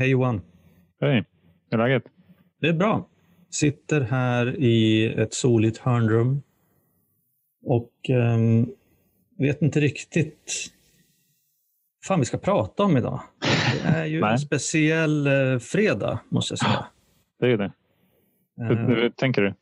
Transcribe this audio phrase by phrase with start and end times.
[0.00, 0.40] Hej Johan.
[1.00, 1.24] Hej,
[1.70, 2.02] hur är läget?
[2.60, 3.08] Det är bra.
[3.50, 6.42] Sitter här i ett soligt hörnrum
[7.64, 8.70] och um,
[9.38, 10.70] vet inte riktigt
[11.98, 13.20] vad fan vi ska prata om idag.
[13.82, 16.86] Det är ju en speciell uh, fredag, måste jag säga.
[17.40, 17.72] Det är det.
[18.56, 19.54] Hur, uh, hur tänker du?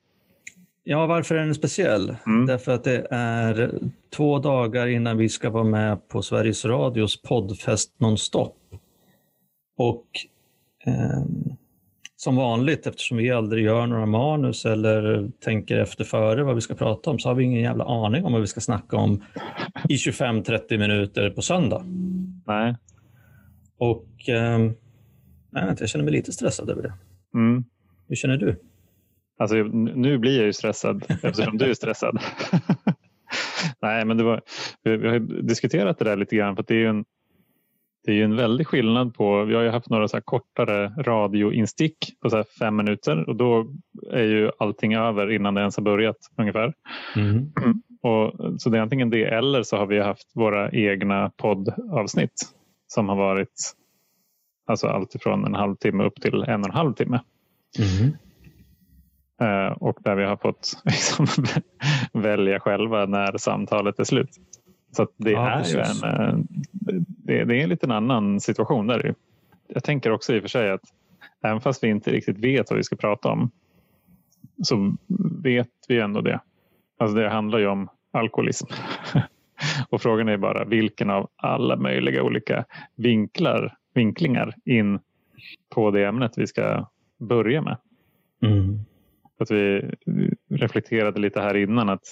[0.85, 2.17] Ja, varför är den speciell?
[2.27, 2.47] Mm.
[2.47, 3.79] Därför att det är
[4.17, 8.57] två dagar innan vi ska vara med på Sveriges Radios poddfest nonstop.
[9.79, 10.07] Och
[10.87, 11.23] eh,
[12.17, 16.75] som vanligt, eftersom vi aldrig gör några manus eller tänker efter före vad vi ska
[16.75, 19.25] prata om, så har vi ingen jävla aning om vad vi ska snacka om
[19.89, 21.83] i 25-30 minuter på söndag.
[22.47, 22.77] Nej.
[23.79, 24.59] Och eh,
[25.51, 26.93] nej, jag känner mig lite stressad över det.
[27.35, 27.65] Mm.
[28.09, 28.57] Hur känner du?
[29.39, 32.19] Alltså, nu blir jag ju stressad eftersom du är stressad.
[33.83, 34.43] Nej, men det var,
[34.83, 37.05] vi har diskuterat det där lite grann för det är ju en,
[38.09, 41.97] det är ju en väldig skillnad på, vi har ju haft några så kortare radioinstick
[42.23, 43.67] på så fem minuter och då
[44.13, 46.75] är ju allting över innan det ens har börjat ungefär.
[47.17, 47.53] Mm.
[48.03, 52.43] Och, så det är antingen det eller så har vi haft våra egna poddavsnitt
[52.87, 53.73] som har varit
[54.67, 57.21] alltså allt ifrån en halvtimme upp till en och en halv timme.
[57.79, 58.15] Mm.
[59.43, 61.27] Uh, och där vi har fått liksom,
[62.13, 64.31] välja själva när samtalet är slut.
[64.97, 66.45] Så det ja, är ju en, uh,
[67.29, 69.15] det, det, är en liten annan situation där.
[69.67, 70.81] Jag tänker också i och för sig att
[71.43, 73.51] även fast vi inte riktigt vet vad vi ska prata om
[74.63, 74.97] så
[75.43, 76.41] vet vi ändå det.
[76.99, 78.67] Alltså det handlar ju om alkoholism.
[79.89, 84.99] och frågan är bara vilken av alla möjliga olika vinklar, vinklingar in
[85.69, 87.77] på det ämnet vi ska börja med.
[88.43, 88.85] Mm
[89.41, 89.91] att vi
[90.51, 92.03] reflekterade lite här innan att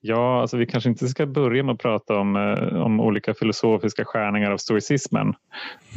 [0.00, 4.04] ja, alltså vi kanske inte ska börja med att prata om, eh, om olika filosofiska
[4.04, 5.34] skärningar av stoicismen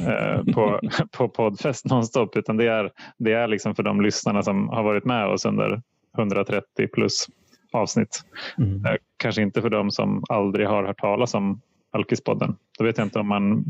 [0.07, 0.79] eh, på,
[1.12, 5.06] på poddfest nonstop utan det är, det är liksom för de lyssnarna som har varit
[5.06, 5.81] med oss under
[6.17, 7.28] 130 plus
[7.72, 8.22] avsnitt.
[8.57, 8.85] Mm.
[8.85, 12.56] Eh, kanske inte för de som aldrig har hört talas om Alkispodden.
[12.78, 13.66] Då vet jag inte om man,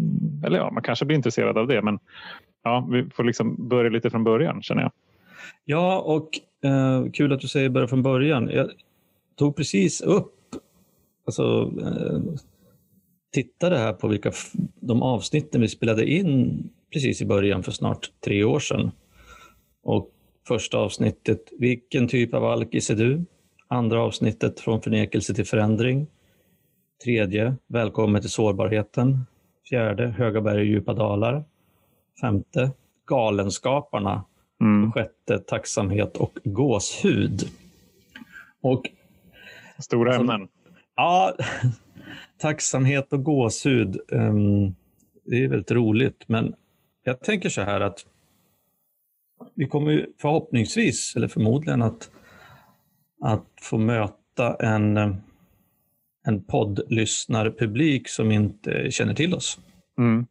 [0.46, 2.00] eller ja, man kanske blir intresserad av det men
[2.63, 4.92] ja, vi får liksom börja lite från början känner jag.
[5.66, 6.30] Ja, och
[6.63, 8.50] eh, kul att du säger börja från början.
[8.50, 8.72] Jag
[9.35, 10.35] tog precis upp,
[11.25, 12.19] alltså eh,
[13.34, 14.31] tittade här på vilka
[14.79, 16.63] de avsnitten vi spelade in
[16.94, 18.91] precis i början för snart tre år sedan.
[19.84, 20.09] Och
[20.47, 23.25] första avsnittet, vilken typ av alkis är du?
[23.68, 26.07] Andra avsnittet, från förnekelse till förändring.
[27.03, 29.19] Tredje, välkommen till sårbarheten.
[29.69, 31.44] Fjärde, höga berg och djupa dalar.
[32.22, 32.72] Femte,
[33.06, 34.25] galenskaparna
[34.63, 34.91] Mm.
[34.91, 37.41] Sjätte, tacksamhet och gåshud.
[38.62, 38.90] Och,
[39.79, 40.47] Stora ämnen.
[40.96, 41.35] Ja,
[42.38, 44.00] tacksamhet och gåshud.
[44.07, 44.75] Um,
[45.25, 46.53] det är väldigt roligt, men
[47.03, 48.06] jag tänker så här att
[49.53, 52.12] vi kommer förhoppningsvis, eller förmodligen, att,
[53.22, 54.97] att få möta en,
[56.25, 59.59] en poddlyssnarpublik som inte känner till oss.
[59.97, 60.25] Mm.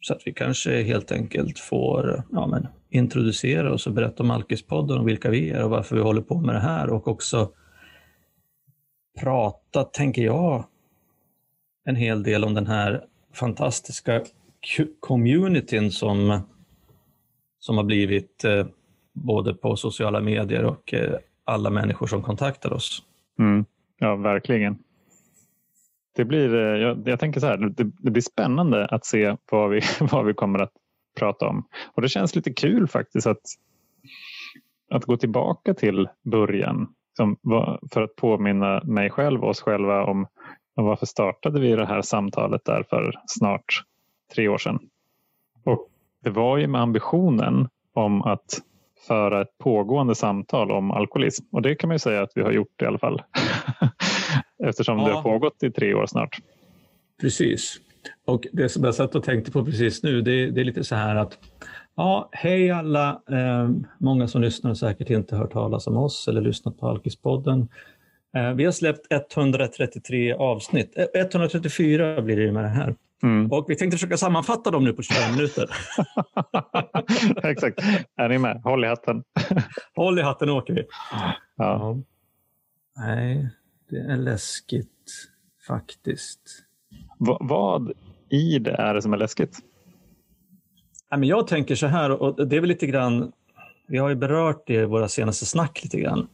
[0.00, 4.98] Så att vi kanske helt enkelt får ja, men, introducera oss och berätta om Alkispodden
[4.98, 7.52] och vilka vi är och varför vi håller på med det här och också
[9.20, 10.64] prata, tänker jag,
[11.84, 14.24] en hel del om den här fantastiska
[15.00, 16.40] communityn som,
[17.58, 18.66] som har blivit eh,
[19.12, 23.02] både på sociala medier och eh, alla människor som kontaktar oss.
[23.38, 23.64] Mm.
[23.98, 24.78] Ja, verkligen.
[26.20, 29.70] Det blir, eh, jag, jag tänker så här, det, det, blir spännande att se vad
[29.70, 30.72] vi, vad vi kommer att
[31.18, 31.64] prata om.
[31.94, 33.40] Och det känns lite kul faktiskt att,
[34.90, 37.36] att gå tillbaka till början som,
[37.92, 40.26] för att påminna mig själv och oss själva om,
[40.74, 43.82] om varför startade vi det här samtalet där för snart
[44.34, 44.78] tre år sedan.
[45.64, 45.88] Och
[46.22, 48.60] det var ju med ambitionen om att
[49.06, 51.44] föra ett pågående samtal om alkoholism.
[51.52, 53.22] Och det kan man ju säga att vi har gjort i alla fall.
[54.64, 55.08] Eftersom ja.
[55.08, 56.38] det har pågått i tre år snart.
[57.20, 57.80] Precis.
[58.24, 60.94] Och det som jag satt och tänkte på precis nu, det, det är lite så
[60.94, 61.38] här att
[62.00, 63.22] Ja, hej alla!
[63.30, 67.68] Eh, många som lyssnar har säkert inte hört talas om oss eller lyssnat på Alkispodden.
[68.36, 70.94] Eh, vi har släppt 133 avsnitt.
[71.14, 72.94] 134 eh, blir det med det här.
[73.22, 73.52] Mm.
[73.52, 75.70] Och vi tänkte försöka sammanfatta dem nu på 25 minuter.
[77.50, 77.78] Exakt.
[78.16, 78.60] Är ni med?
[78.64, 79.22] Håll i hatten.
[79.96, 80.84] Håll i hatten åker vi.
[81.10, 81.34] Ja.
[81.56, 81.96] ja.
[82.96, 83.50] Nej,
[83.90, 85.28] det är läskigt
[85.66, 86.40] faktiskt.
[87.18, 87.92] V vad
[88.28, 89.58] i det är det som är läskigt?
[91.22, 93.32] jag tänker så här, och det är väl lite grann,
[93.88, 96.28] vi har ju berört det i våra senaste snack lite grann.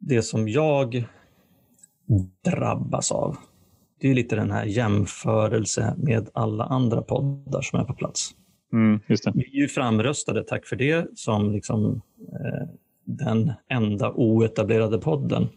[0.00, 1.04] Det som jag
[2.44, 3.36] drabbas av,
[4.00, 8.30] det är lite den här jämförelse med alla andra poddar som är på plats.
[8.72, 9.00] Mm.
[9.08, 12.02] Vi är ju framröstade, tack för det, som liksom,
[12.32, 12.68] eh,
[13.04, 15.48] den enda oetablerade podden.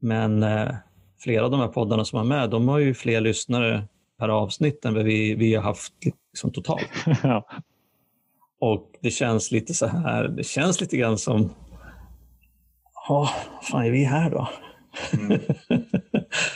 [0.00, 0.74] Men eh,
[1.18, 3.84] flera av de här poddarna som är med, de har ju fler lyssnare
[4.18, 5.92] per avsnitt än vad vi, vi har haft
[6.32, 6.90] liksom, totalt.
[7.22, 7.46] ja.
[8.60, 11.50] Och det känns lite så här, det känns lite grann som,
[13.08, 13.30] ja,
[13.62, 14.48] fan är vi här då?
[15.12, 15.40] Mm.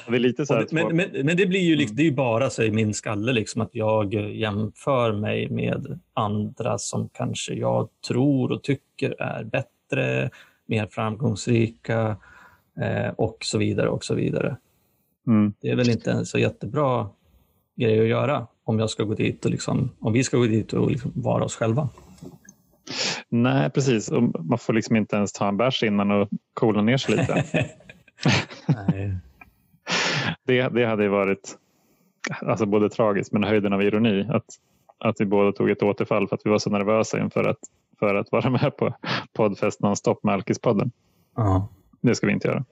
[0.08, 2.50] Det är lite så det, men, men, men det blir ju liksom, det är bara
[2.50, 8.52] så i min skalle liksom att jag jämför mig med andra som kanske jag tror
[8.52, 10.30] och tycker är bättre,
[10.66, 12.16] mer framgångsrika
[12.80, 14.56] eh, och så vidare och så vidare.
[15.26, 15.52] mm.
[15.60, 17.08] Det är väl inte en så jättebra
[17.76, 20.72] grej att göra om jag ska gå dit och liksom, om vi ska gå dit
[20.72, 21.88] och liksom vara oss själva.
[23.28, 24.10] Nej, precis.
[24.10, 27.44] Och man får liksom inte ens ta en bärs innan och coola ner sig lite.
[30.44, 31.58] Det, det hade ju varit
[32.40, 34.26] alltså både tragiskt men höjden av ironi.
[34.30, 34.44] Att,
[34.98, 37.58] att vi båda tog ett återfall för att vi var så nervösa inför att,
[37.98, 38.94] för att vara med på
[39.32, 40.90] poddfest nonstop med Alkispodden.
[41.36, 41.68] Ja.
[42.00, 42.64] Det ska vi inte göra.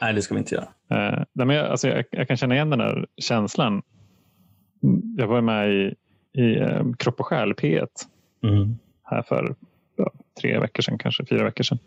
[0.00, 0.68] Nej, det ska vi inte göra.
[0.90, 3.82] Eh, men jag, alltså jag, jag kan känna igen den här känslan.
[5.16, 5.94] Jag var med i,
[6.32, 7.88] i eh, Kropp och själ P1
[8.42, 8.78] Mm.
[9.02, 9.54] här för
[9.96, 10.10] ja,
[10.40, 11.78] tre veckor sedan, kanske fyra veckor sedan.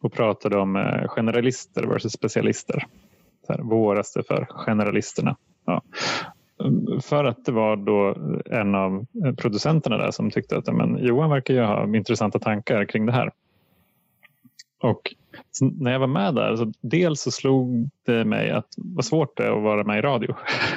[0.00, 2.86] Och pratade om eh, generalister versus specialister.
[3.46, 5.36] Så här, våraste för generalisterna.
[5.64, 5.82] Ja.
[7.02, 8.16] För att det var då
[8.50, 9.06] en av
[9.36, 13.30] producenterna där som tyckte att men, Johan verkar ju ha intressanta tankar kring det här.
[14.82, 15.14] Och
[15.52, 19.36] så när jag var med där, så dels så slog det mig att vad svårt
[19.36, 20.34] det är att vara med i radio.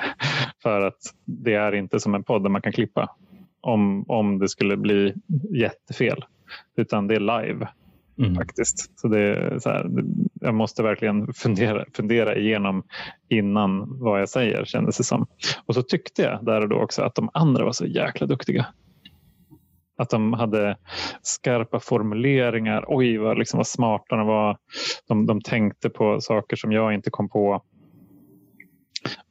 [0.64, 3.16] För att det är inte som en podd där man kan klippa
[3.62, 5.14] om, om det skulle bli
[5.56, 6.25] jättefel.
[6.78, 7.68] Utan det är live
[8.18, 8.36] Mm.
[8.36, 9.00] faktiskt.
[9.00, 9.90] Så det så här,
[10.34, 12.84] jag måste verkligen fundera, fundera igenom
[13.30, 15.25] innan vad jag säger kändes det som.
[15.66, 18.66] Och så tyckte jag där och då också att de andra var så jäkla duktiga.
[20.04, 20.78] Att de hade
[21.22, 22.86] skarpa formuleringar.
[22.88, 24.58] Oj, vad, liksom, vad smarta de var.
[25.08, 27.64] De, de tänkte på saker som jag inte kom på.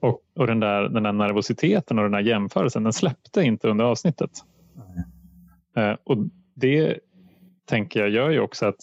[0.01, 3.85] Och, och den, där, den där nervositeten och den där jämförelsen, den släppte inte under
[3.85, 4.31] avsnittet.
[5.77, 6.17] Eh, och
[6.55, 6.99] det
[7.67, 8.81] tänker jag gör ju också att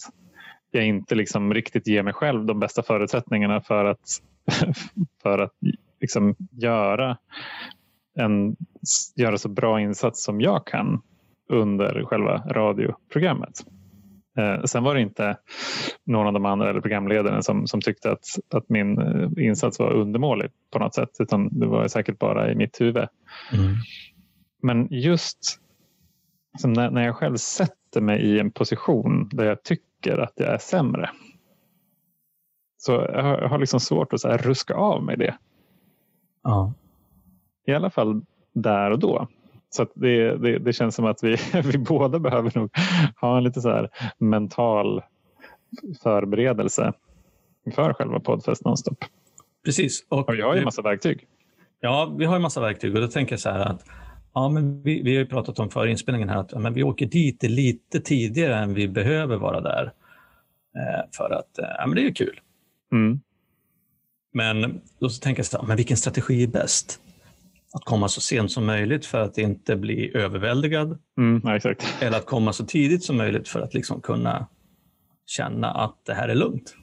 [0.70, 4.08] jag inte liksom riktigt ger mig själv de bästa förutsättningarna för att,
[5.22, 5.52] för att
[6.00, 7.18] liksom göra
[8.14, 8.56] en
[9.16, 11.02] göra så bra insats som jag kan
[11.50, 13.64] under själva radioprogrammet.
[14.38, 15.36] Eh, sen var det inte
[16.04, 18.24] någon av de andra eller programledarna som, som tyckte att,
[18.54, 22.54] att min eh, insats var undermålig på något sätt utan det var säkert bara i
[22.54, 23.08] mitt huvud.
[23.52, 23.76] Mm.
[24.62, 25.60] Men just
[26.58, 30.48] som när, när jag själv sätter mig i en position där jag tycker att jag
[30.48, 31.10] är sämre.
[32.76, 35.38] Så jag har, jag har liksom svårt att så ruska av mig det.
[36.42, 36.74] Ja.
[37.66, 39.28] I alla fall där och då.
[39.70, 42.70] Så det, det, det känns som att vi, vi båda behöver nog
[43.20, 43.88] ha en lite så
[44.18, 45.02] mental
[46.02, 46.92] förberedelse
[47.74, 49.04] för själva poddfest nonstop.
[49.64, 50.06] Precis.
[50.08, 51.26] Och jag har ju en massa verktyg.
[51.80, 53.84] Ja, vi har en massa verktyg och då tänker jag så här att
[54.34, 56.82] ja, men vi, vi har ju pratat om före inspelningen här att ja, men vi
[56.82, 59.92] åker dit lite tidigare än vi behöver vara där.
[60.76, 62.40] Eh, för att eh, ja, men det är ju kul.
[62.92, 63.20] Mm.
[64.32, 67.00] Men då så tänker jag så här, men vilken strategi är bäst?
[67.72, 71.42] Att komma så sent som möjligt för att inte bli överväldigad Mm,
[72.00, 74.46] eller att komma så tidigt som möjligt för att liksom kunna
[75.26, 76.74] känna att det här är lugnt.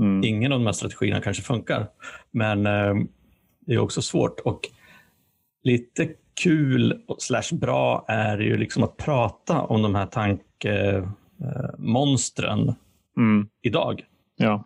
[0.00, 0.24] Mm.
[0.24, 1.86] Ingen av de här strategierna kanske funkar,
[2.30, 2.94] men eh,
[3.66, 4.40] det är också svårt.
[4.40, 4.60] Och
[5.62, 6.08] lite
[6.42, 12.74] kul och slash bra är ju liksom att prata om de här tankemonstren
[13.16, 13.48] Mm.
[13.62, 14.04] idag.
[14.36, 14.64] Ja.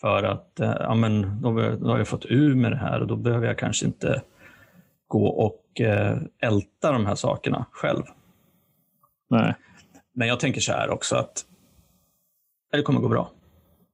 [0.00, 3.06] För att eh, ja, men, då, då har jag fått ur med det här och
[3.06, 4.22] då behöver jag kanske inte
[5.08, 8.02] gå och eh, älta de här sakerna själv.
[9.30, 9.54] Nej.
[10.14, 11.44] Men jag tänker så här också att
[12.72, 13.30] det kommer gå bra.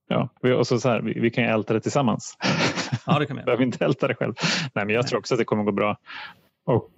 [0.08, 0.28] Ja.
[0.58, 2.36] Och så så här, vi, vi kan ju älta det tillsammans.
[3.06, 4.34] Ja, det kan vi behöver inte älta det själv.
[4.74, 5.98] Nej, men jag tror också att det kommer gå bra.
[6.64, 6.90] Och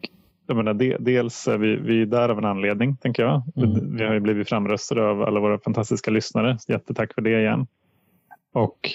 [0.46, 3.42] jag menar, de, dels är vi, vi är där av en anledning, tänker jag.
[3.56, 3.96] Mm.
[3.96, 6.58] Vi har ju blivit framröstade av alla våra fantastiska lyssnare.
[6.68, 7.66] Jättetack för det igen.
[8.52, 8.90] Och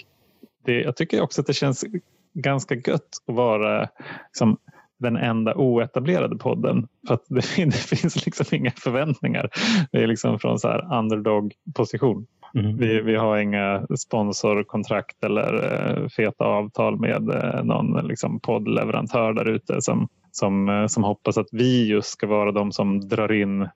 [0.65, 1.85] det, jag tycker också att det känns
[2.33, 3.89] ganska gött att vara
[4.27, 4.57] liksom,
[4.99, 6.87] den enda oetablerade podden.
[7.07, 9.49] För att det, det finns liksom inga förväntningar.
[9.91, 12.25] Det är liksom från så här underdog-position.
[12.55, 12.77] Mm.
[12.77, 19.49] Vi, vi har inga sponsorkontrakt eller eh, feta avtal med eh, någon liksom, poddleverantör där
[19.49, 23.69] ute som, som, eh, som hoppas att vi just ska vara de som drar in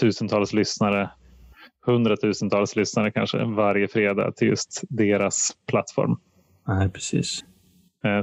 [0.00, 1.10] tusentals lyssnare,
[1.86, 6.16] hundratusentals lyssnare kanske varje fredag till just deras plattform.
[6.68, 7.44] Nej, precis.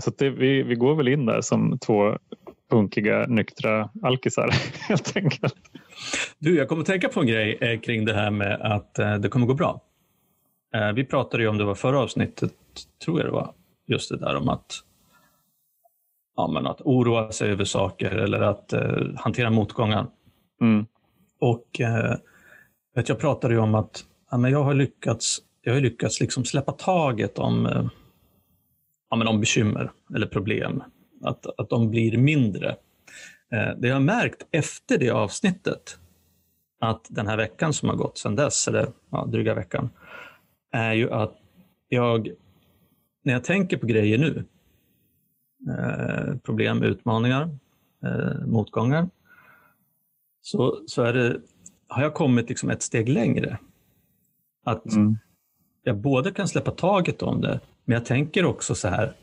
[0.02, 2.18] Så det, vi, vi går väl in där som två
[2.72, 4.50] punkiga, nyktra alkisar
[4.88, 5.56] helt enkelt.
[6.40, 9.16] Du, jag kommer att tänka på en grej eh, kring det här med att eh,
[9.16, 9.82] det kommer gå bra.
[10.76, 12.54] Eh, vi pratade ju om det var förra avsnittet,
[13.06, 13.54] tror jag det var,
[13.88, 14.80] just det där om att,
[16.36, 18.74] ja, men att oroa sig över saker eller att
[19.16, 20.08] hantera motgångar.
[20.62, 20.86] Mm.
[21.40, 21.82] Och
[22.96, 26.46] vet, jag pratade ju om att ja, men jag har lyckats, jag har lyckats liksom
[26.46, 27.90] släppa taget om,
[29.10, 30.84] ja, men om bekymmer eller problem.
[31.24, 32.70] Att, att de blir mindre.
[33.52, 35.98] Eh, det jag har märkt efter det avsnittet,
[36.80, 39.90] att den här veckan som har gått sedan dess, eller ja, dryga veckan,
[40.72, 41.38] är ju att
[41.90, 42.30] jag,
[43.24, 44.46] när jag tänker på grejer nu,
[45.72, 47.50] eh, problem, utmaningar,
[48.04, 49.10] eh, motgångar,
[50.42, 51.42] så, så är det,
[51.88, 53.58] har jag kommit liksom ett steg längre.
[54.66, 55.18] Att Mm.
[55.84, 59.14] jag både kan släppa taget om det, men jag tänker också så här,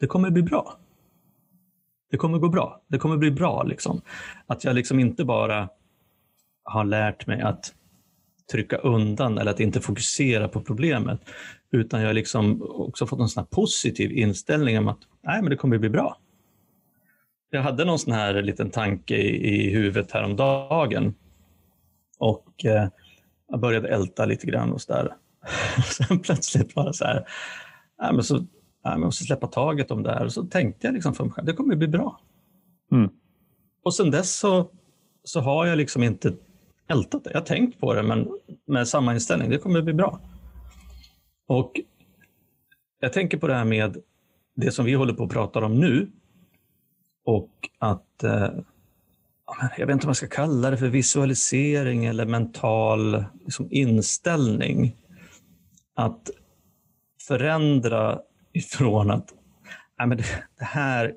[0.00, 0.76] det kommer bli bra.
[2.14, 2.80] Det kommer gå bra.
[2.88, 3.62] Det kommer bli bra.
[3.62, 4.00] Liksom.
[4.46, 5.68] Att jag liksom inte bara
[6.62, 7.74] har lärt mig att
[8.52, 11.20] trycka undan eller att inte fokusera på problemet,
[11.70, 15.50] utan jag har liksom också fått en sån här positiv inställning om att nej, men
[15.50, 16.16] det kommer bli bra.
[17.50, 21.14] Jag hade någon sån här liten tanke i, i huvudet häromdagen
[22.18, 22.88] och eh,
[23.48, 25.14] jag började älta lite grann och så där.
[26.08, 27.26] Sen plötsligt bara så här,
[28.00, 28.46] nej, men så,
[28.92, 30.24] jag måste släppa taget om det här.
[30.24, 32.20] Och så tänkte jag liksom för mig själv, det kommer bli bra.
[32.92, 33.10] Mm.
[33.82, 34.70] Och sen dess så,
[35.24, 36.34] så har jag liksom inte
[36.88, 37.30] ältat det.
[37.30, 38.28] Jag har tänkt på det, men
[38.66, 40.20] med samma inställning, det kommer bli bra.
[41.46, 41.80] Och
[43.00, 43.96] jag tänker på det här med
[44.56, 46.10] det som vi håller på att prata om nu.
[47.24, 48.50] Och att, eh,
[49.76, 54.96] jag vet inte om jag ska kalla det för visualisering eller mental liksom, inställning.
[55.94, 56.30] Att
[57.28, 58.20] förändra
[58.54, 59.32] ifrån att
[59.98, 60.24] nej, men det,
[60.58, 61.14] det, här,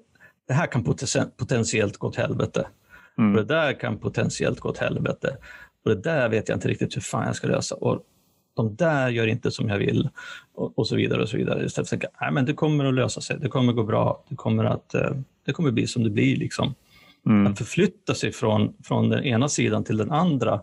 [0.47, 2.67] det här kan poten- potentiellt gå åt helvete.
[3.17, 3.31] Mm.
[3.31, 5.37] Och det där kan potentiellt gå åt helvete.
[5.85, 7.75] Och det där vet jag inte riktigt hur fan jag ska lösa.
[7.75, 8.03] Och
[8.53, 10.09] de där gör inte som jag vill.
[10.53, 11.21] Och, och så vidare.
[11.21, 11.65] och så vidare.
[11.65, 13.39] Istället för att tänka, nej men det kommer att lösa sig.
[13.39, 14.23] Det kommer gå bra.
[14.29, 15.11] Det kommer att eh,
[15.45, 16.37] det kommer bli som det blir.
[16.37, 16.75] Liksom.
[17.25, 17.47] Mm.
[17.47, 20.61] Att förflytta sig från, från den ena sidan till den andra.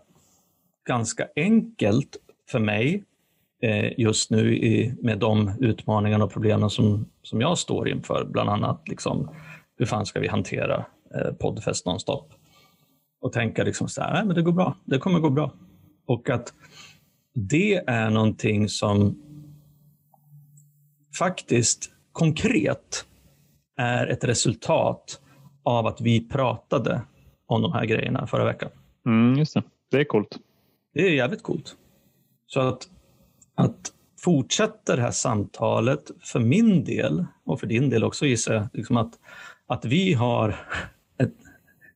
[0.87, 2.17] Ganska enkelt
[2.51, 3.03] för mig
[3.97, 8.25] just nu i, med de utmaningarna och problemen som, som jag står inför.
[8.25, 9.29] Bland annat liksom,
[9.77, 10.85] hur fan ska vi hantera
[11.15, 12.33] eh, poddfest nonstop?
[13.21, 14.77] Och tänka liksom så här, nej, men det går bra.
[14.85, 15.51] Det kommer gå bra.
[16.05, 16.53] Och att
[17.33, 19.21] det är någonting som
[21.17, 23.05] faktiskt konkret
[23.77, 25.21] är ett resultat
[25.63, 27.01] av att vi pratade
[27.47, 28.69] om de här grejerna förra veckan.
[29.05, 29.63] Mm, just det.
[29.91, 30.37] Det är coolt.
[30.93, 31.75] Det är jävligt coolt.
[32.47, 32.87] Så att,
[33.55, 38.67] att fortsätta det här samtalet för min del och för din del också gissar jag,
[38.73, 39.19] liksom att,
[39.67, 40.55] att vi har
[41.17, 41.35] ett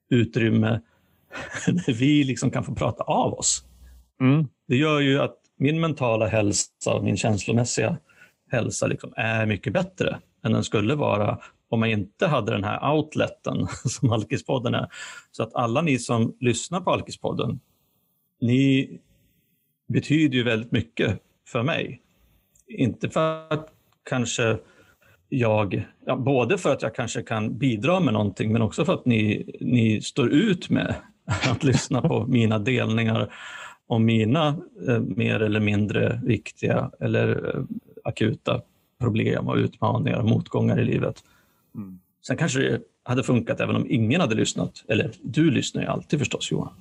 [0.09, 0.81] utrymme
[1.65, 3.65] där vi liksom kan få prata av oss.
[4.21, 4.47] Mm.
[4.67, 7.97] Det gör ju att min mentala hälsa och min känslomässiga
[8.51, 11.39] hälsa liksom är mycket bättre än den skulle vara
[11.69, 14.87] om man inte hade den här outleten som Alkispodden är.
[15.31, 17.59] Så att alla ni som lyssnar på Alkispodden,
[18.41, 18.89] ni
[19.87, 21.19] betyder ju väldigt mycket
[21.51, 22.01] för mig.
[22.68, 23.68] Inte för att
[24.10, 24.58] kanske
[25.29, 29.06] jag, ja, både för att jag kanske kan bidra med någonting, men också för att
[29.06, 30.96] ni, ni står ut med
[31.51, 33.34] att lyssna på mina delningar
[33.88, 34.48] om mina
[34.88, 37.63] eh, mer eller mindre viktiga eller eh,
[38.03, 38.62] akuta
[39.00, 41.24] problem och utmaningar och motgångar i livet.
[41.75, 42.00] Mm.
[42.27, 44.84] Sen kanske det hade funkat även om ingen hade lyssnat.
[44.88, 46.74] Eller du lyssnar ju alltid förstås Johan.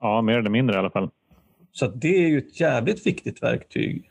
[0.00, 1.10] Ja, mer eller mindre i alla fall.
[1.78, 4.10] Så det är ju ett jävligt viktigt verktyg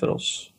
[0.00, 0.52] för oss.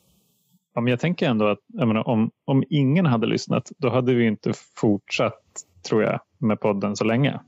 [0.73, 4.25] Ja, men jag tänker ändå att menar, om, om ingen hade lyssnat, då hade vi
[4.25, 5.43] inte fortsatt,
[5.89, 7.39] tror jag, med podden så länge.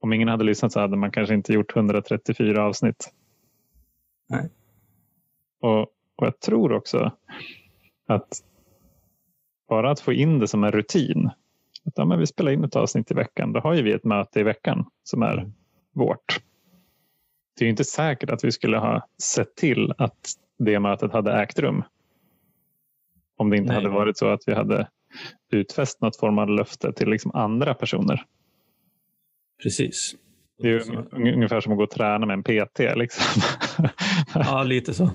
[0.00, 3.12] Om ingen hade lyssnat så hade man kanske inte gjort 134 avsnitt.
[4.28, 4.50] Nej.
[5.60, 5.80] Och,
[6.16, 7.12] och jag tror också
[8.06, 8.42] att
[9.68, 11.30] bara att få in det som en rutin.
[11.84, 13.52] Att, ja, men vi spelar in ett avsnitt i veckan.
[13.52, 15.52] Då har ju vi ett möte i veckan som är Mm.
[15.92, 16.42] vårt.
[17.58, 21.32] Det är ju inte säkert att vi skulle ha sett till att det mötet hade
[21.32, 21.82] ägt rum.
[23.36, 23.76] Om det inte Nej.
[23.76, 24.88] hade varit så att vi hade
[25.52, 28.24] utfäst något form av löfte till liksom andra personer.
[29.62, 30.14] Precis.
[30.58, 32.78] Det är ju un- ungefär som att gå och träna med en PT.
[32.96, 33.42] Liksom.
[34.34, 35.10] Ja, lite så.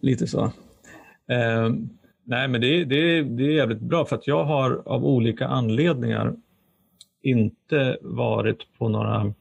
[0.00, 0.44] Lite så.
[1.28, 1.70] Eh,
[2.24, 6.34] nej, men det, det, det är jävligt bra för att jag har av olika anledningar
[7.22, 9.34] inte varit på några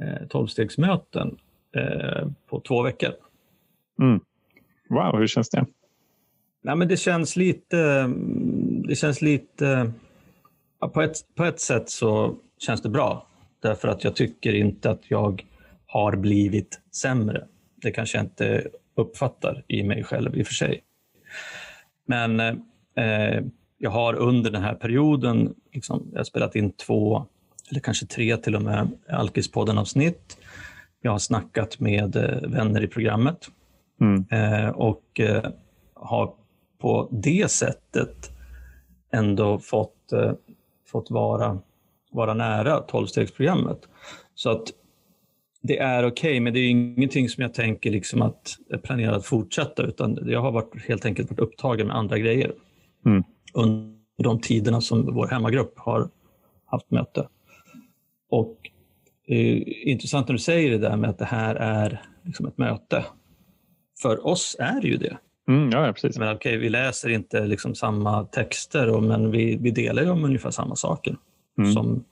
[0.00, 1.38] eh, tolvstegsmöten
[2.46, 3.10] på två veckor.
[4.00, 4.20] Mm.
[4.88, 5.66] Wow, hur känns det?
[6.62, 8.10] Nej, men det känns lite...
[8.88, 9.92] Det känns lite...
[10.80, 13.26] Ja, på, ett, på ett sätt så känns det bra.
[13.60, 15.46] Därför att jag tycker inte att jag
[15.86, 17.46] har blivit sämre.
[17.76, 20.82] Det kanske jag inte uppfattar i mig själv i och för sig.
[22.06, 23.44] Men eh,
[23.78, 27.26] jag har under den här perioden liksom, jag har spelat in två,
[27.70, 30.38] eller kanske tre till och med, Alkispodden-avsnitt.
[31.02, 33.48] Jag har snackat med eh, vänner i programmet
[34.00, 34.24] Mm.
[34.30, 35.50] eh, och eh,
[35.94, 36.34] har
[36.78, 38.30] på det sättet
[39.12, 40.12] ändå fått,
[40.86, 41.58] fått vara,
[42.12, 43.78] vara nära tolvstegsprogrammet.
[44.34, 44.62] Så att
[45.62, 49.12] det är okej, okay, men det är ingenting som jag tänker liksom att jag planerar
[49.12, 52.52] att fortsätta, utan jag har varit, helt enkelt varit upptagen med andra grejer
[53.06, 53.24] Mm.
[53.54, 56.10] under de tiderna som vår hemmagrupp har
[56.66, 57.28] haft möte.
[58.30, 58.56] Och
[59.86, 63.04] intressant när du säger det där med att det här är liksom ett möte.
[64.02, 65.16] För oss är det ju det.
[65.48, 66.18] Mm, ja, precis.
[66.18, 70.24] Men, okay, vi läser inte liksom samma texter, och, men vi, vi delar ju om
[70.24, 71.16] ungefär samma saker
[71.58, 71.72] Mm.
[71.72, 72.04] som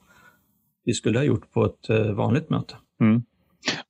[0.84, 2.74] vi skulle ha gjort på ett eh, vanligt möte.
[3.00, 3.22] Mm.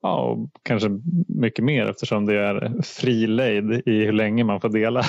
[0.03, 0.89] Ja, och kanske
[1.29, 5.09] mycket mer eftersom det är fri lejd i hur länge man får dela på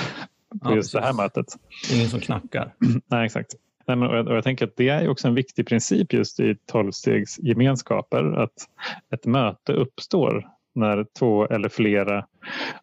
[0.70, 1.18] Ja, just det här precis.
[1.18, 1.46] mötet.
[1.94, 2.74] Ingen som knackar.
[3.10, 3.54] Nej, exakt.
[3.86, 6.40] Nej, men, och, jag, och jag tänker att det är också en viktig princip just
[6.40, 8.68] i tolvstegsgemenskaper att
[9.14, 12.26] ett möte uppstår när två eller flera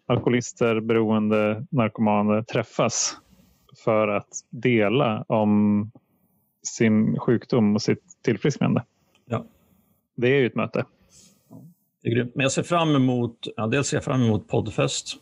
[0.05, 3.17] alkoholister, beroende, narkomaner träffas
[3.83, 5.91] för att dela om
[6.63, 8.83] sin sjukdom och sitt tillfrisknande.
[9.25, 9.45] Ja.
[10.15, 10.85] Det är ju ett möte.
[12.03, 12.35] Det är grymt.
[12.35, 15.17] Men jag ser fram emot, ja, dels ser jag fram emot poddfest.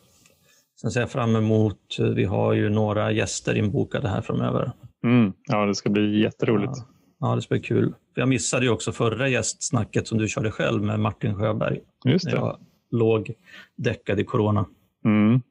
[0.80, 4.72] Sen ser jag fram emot, vi har ju några gäster inbokade här framöver.
[5.06, 5.32] Mm.
[5.46, 6.72] Ja, det ska bli jätteroligt.
[6.76, 6.84] Ja,
[7.28, 7.94] ja det ska bli kul.
[8.14, 11.80] Jag missade ju också förra gästsnacket som du körde själv med Martin Sjöberg.
[12.04, 12.38] Just När det.
[12.38, 12.58] jag
[12.90, 13.34] låg
[13.76, 14.66] däckad i corona.
[15.04, 15.42] Mm.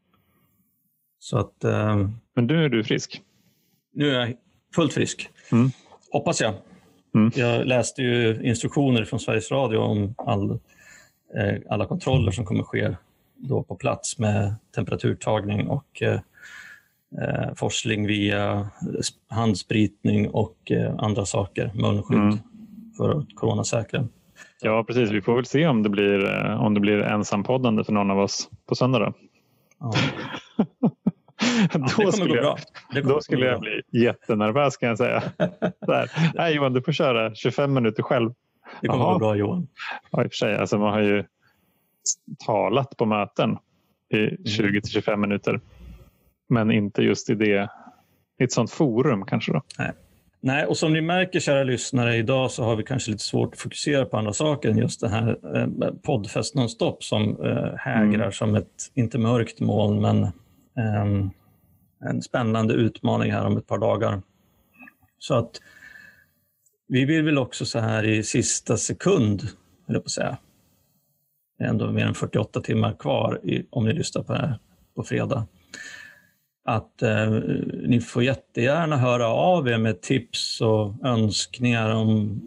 [1.20, 3.22] Så att eh, Men nu är du frisk.
[3.94, 4.34] nu är jag
[4.76, 5.30] fullt frisk.
[5.52, 5.70] Mm.
[6.12, 6.54] Hoppas jag.
[7.16, 7.32] Mm.
[7.36, 10.52] Jag läste ju instruktioner från Sveriges Radio om all,
[11.36, 12.96] eh, alla kontroller som kommer ske
[13.38, 16.20] då på plats med temperaturtagning och eh,
[17.22, 22.38] eh, forsling via sp- handspritning och eh, andra saker, munskydd Mm.
[22.98, 24.08] för att coronasäkra.
[24.62, 25.12] Ja, precis.
[25.12, 28.20] Vi får väl se om det blir, eh, om det blir ensampoddande för någon av
[28.20, 29.00] oss på söndag.
[29.00, 29.14] Då,
[29.80, 29.94] Ja.
[31.74, 32.58] Ja, då kommer skulle, jag,
[33.04, 35.24] då skulle jag bli jättenervös kan jag säga.
[36.34, 38.34] Nej Johan, du får köra 25 minuter själv.
[38.82, 39.14] Det kommer Jaha.
[39.14, 39.68] gå bra Johan.
[40.12, 41.24] Ja, i och för sig, alltså man har ju
[42.46, 43.58] talat på möten
[44.14, 44.34] Mm.
[44.44, 45.60] i 20 till 25 minuter.
[46.50, 47.70] Men inte just i det
[48.40, 49.52] i ett sånt forum kanske.
[49.52, 49.62] då.
[50.42, 53.60] Nej, och som ni märker kära lyssnare, idag så har vi kanske lite svårt att
[53.60, 58.32] fokusera på andra saker än just det här eh, poddfest nonstop som eh, hägrar Mm.
[58.32, 60.24] som ett, inte mörkt moln, men
[60.78, 61.30] ehm,
[62.10, 64.22] en spännande utmaning här om ett par dagar.
[65.20, 65.62] Så att
[66.88, 69.42] vi vill väl också så här i sista sekund,
[69.88, 70.38] höll jag på att säga,
[71.58, 74.60] det är ändå mer än 48 timmar kvar i, om ni lyssnar på det här
[74.96, 75.48] på fredag,
[76.66, 77.30] att eh,
[77.88, 82.42] ni får jättegärna höra av er med tips och önskningar om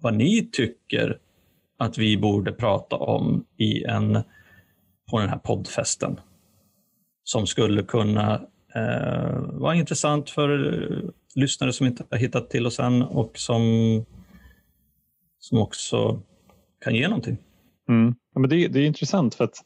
[0.00, 1.18] vad ni tycker
[1.78, 4.12] att vi borde prata om i en,
[5.10, 6.20] på den här poddfesten.
[7.24, 8.34] Som skulle kunna
[8.74, 13.62] eh, vara intressant för lyssnare som inte har hittat till oss än och som,
[15.38, 16.20] som också
[16.84, 17.38] kan ge någonting.
[17.88, 18.14] Mm.
[18.34, 19.56] Ja, men det, det är intressant för att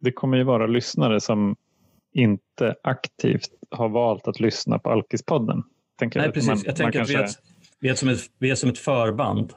[0.00, 1.56] det kommer ju vara lyssnare som
[2.16, 5.62] inte aktivt har valt att lyssna på Alkispodden.
[5.98, 6.48] Tänker Nej, att precis.
[6.48, 7.46] man- jag tänker att vi är, kanske- ett,
[7.80, 9.52] vi, är som ett, vi är som ett förband.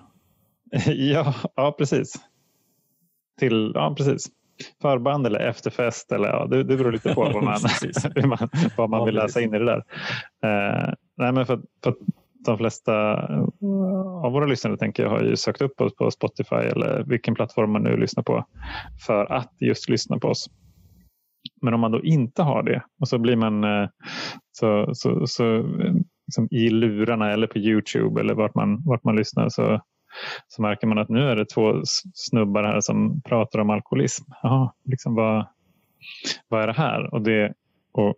[0.87, 2.13] ja, ja, precis.
[3.39, 4.27] Till, ja, precis.
[4.81, 6.11] Förband eller efterfest.
[6.11, 7.59] Eller, ja, det, det beror lite på vad man,
[8.15, 9.83] hur man, vad man vill läsa in i det där.
[10.43, 11.97] Eh, nej, men för, för att
[12.45, 13.43] de flesta eh,
[14.25, 17.71] av våra lyssnare tänker jag har ju sökt upp oss på Spotify eller vilken plattform
[17.71, 18.45] man nu lyssnar på
[19.05, 20.49] för att just lyssna på oss.
[21.61, 23.89] Men om man då inte har det och så blir man eh,
[24.51, 25.93] så, så, så eh,
[26.29, 29.81] liksom i lurarna eller på Youtube eller vart man, vart man lyssnar så,
[30.47, 31.81] så märker man att nu är det två
[32.13, 34.23] snubbar här som pratar om alkoholism.
[34.43, 35.45] Jaha, liksom vad,
[36.47, 37.13] vad är det här?
[37.13, 37.53] Och, det,
[37.91, 38.15] och,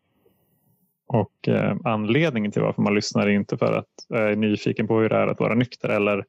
[1.08, 5.00] och eh, anledningen till varför man lyssnar är inte för att jag är nyfiken på
[5.00, 6.26] hur det är att vara nykter eller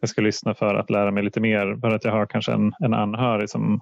[0.00, 2.72] jag ska lyssna för att lära mig lite mer för att jag har kanske en,
[2.80, 3.80] en anhörig som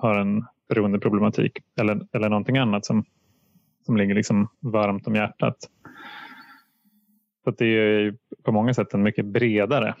[0.00, 3.04] har en beroendeproblematik eller, eller någonting annat som,
[3.86, 5.56] som ligger liksom varmt om hjärtat.
[7.44, 9.94] Så att det är på många sätt en mycket bredare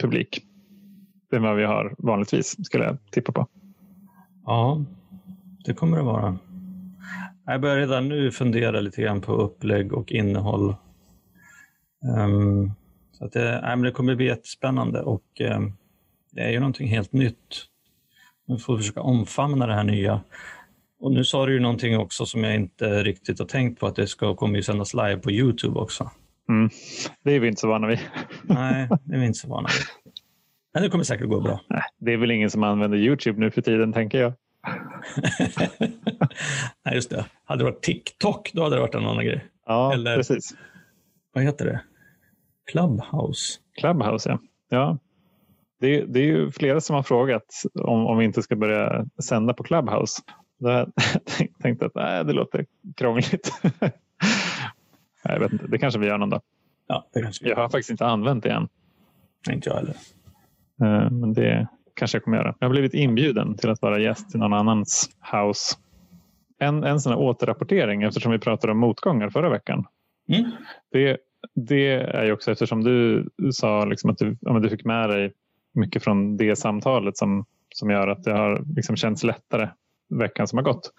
[0.00, 0.46] publik
[1.32, 3.46] än vad vi har vanligtvis skulle jag tippa på.
[4.46, 4.84] Ja,
[5.64, 6.38] det kommer det vara.
[7.46, 10.74] Jag börjar redan nu fundera lite grann på upplägg och innehåll.
[12.18, 12.72] Um,
[13.12, 15.72] så att det, nej, men det kommer bli jättespännande och um,
[16.30, 17.66] det är ju någonting helt nytt.
[18.50, 20.20] Vi får försöka omfamna det här nya.
[21.00, 23.96] Och nu sa du ju någonting också som jag inte riktigt har tänkt på, att
[23.96, 26.10] det ska kommer ju sändas live på Youtube också.
[26.48, 26.70] Mm.
[27.24, 27.98] Det är vi inte så vana vid.
[28.42, 30.12] Nej, det är vi inte så vana vid.
[30.74, 31.60] Men det kommer säkert gå bra.
[31.68, 34.32] Nej, det är väl ingen som använder Youtube nu för tiden, tänker jag.
[36.84, 37.24] Nej, just det.
[37.44, 39.44] Hade det varit TikTok, då hade det varit en annan grej.
[39.66, 40.54] Ja, Eller, precis.
[41.32, 41.80] Vad heter det?
[42.70, 43.58] Clubhouse?
[43.80, 44.38] Clubhouse, ja.
[44.68, 44.98] ja.
[45.80, 49.06] Det, är, det är ju flera som har frågat om, om vi inte ska börja
[49.22, 50.22] sända på Clubhouse.
[50.62, 50.92] Har jag
[51.62, 52.66] tänkt att nej, det låter
[52.96, 53.52] krångligt.
[55.22, 56.42] jag vet inte, det kanske vi gör någon dag.
[56.86, 58.68] Ja, det kanske Jag har faktiskt inte använt det än.
[59.50, 59.94] Inte jag heller.
[60.82, 62.54] Eh, men det kanske jag kommer göra.
[62.58, 65.76] Jag har blivit inbjuden till att vara gäst i någon annans house.
[66.58, 69.86] En, en sån här återrapportering eftersom vi pratade om motgångar förra veckan.
[70.28, 70.50] Mm.
[70.92, 71.18] Det,
[71.54, 75.32] det är ju också eftersom du sa liksom att du, ja, du fick med dig
[75.74, 79.68] mycket från det samtalet som, som gör att det har liksom känts lättare
[80.10, 80.90] veckan som har gått.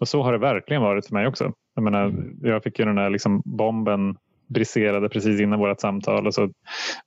[0.00, 1.52] Och så har det verkligen varit för mig också.
[1.74, 4.16] Jag, menar, jag fick ju den här liksom bomben
[4.48, 6.50] briserade precis innan vårt samtal och så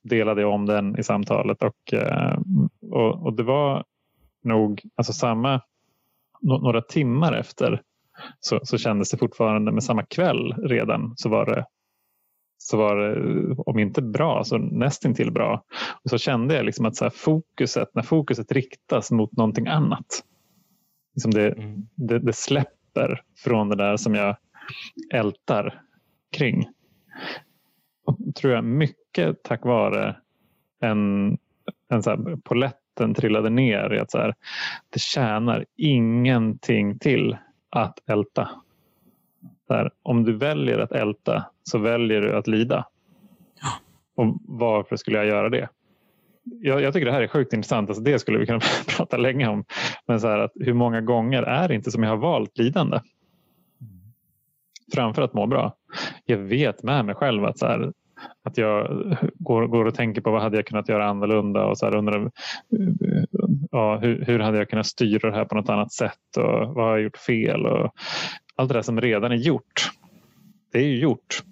[0.04, 1.64] delade jag om den i samtalet.
[1.64, 2.40] Och, eh,
[2.92, 3.84] och, och det var
[4.44, 5.62] nog alltså samma,
[6.42, 7.82] några timmar efter
[8.40, 11.66] så, så kändes det fortfarande, med samma kväll redan så var det
[12.58, 15.64] så var det, om inte bra, så nästintill bra.
[16.04, 20.24] Och så kände jag liksom att så fokuset, när fokuset riktas mot någonting annat,
[21.16, 21.88] liksom det, mm.
[21.96, 24.36] det, det, släpper från det där som jag
[25.14, 25.82] ältar
[26.38, 26.70] kring.
[28.06, 30.16] Och, tror jag mycket tack vare
[30.82, 31.38] en,
[31.90, 34.36] en så här, poletten trillade ner i att så här,
[34.90, 37.38] det tjänar ingenting till
[37.70, 38.50] att älta.
[39.68, 42.86] Där, om du väljer att älta så väljer du att lida.
[44.16, 45.70] Och varför skulle jag göra det?
[46.44, 47.90] Jag, jag, tycker det här är sjukt intressant.
[47.90, 48.60] Alltså det skulle vi kunna
[48.98, 49.64] prata länge om.
[50.08, 53.00] Men så att hur många gånger är det inte som jag har valt lidande?
[54.94, 55.76] Framför att må bra.
[56.26, 57.92] Jag vet med mig själv att, så här,
[58.44, 58.88] att jag
[59.34, 62.32] går, går och tänker på vad hade jag kunnat göra annorlunda och så här, undrar
[63.72, 66.86] ja, hur, hur hade jag kunnat styra det här på något annat sätt och vad
[66.86, 67.66] har jag gjort fel?
[67.66, 67.92] Och
[68.56, 69.92] allt det där som redan är gjort.
[70.72, 71.44] Det är ju gjort.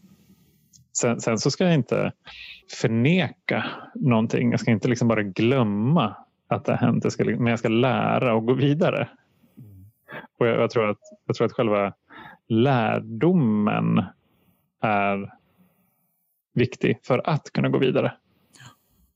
[0.98, 2.12] Sen, sen, så ska jag inte
[2.72, 4.52] förneka någonting.
[4.52, 6.16] Jag ska inte liksom bara glömma
[6.48, 7.04] att det har hänt.
[7.04, 9.10] Jag ska, men jag ska lära och gå vidare.
[10.40, 11.94] Och jag, jag, tror att, jag tror att själva
[12.48, 14.04] lärdomen
[14.82, 15.34] är
[16.54, 18.14] viktig för att kunna gå vidare.